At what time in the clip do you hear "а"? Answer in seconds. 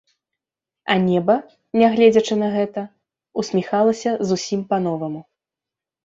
0.91-0.93